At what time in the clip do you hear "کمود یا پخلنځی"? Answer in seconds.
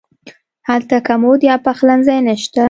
1.07-2.17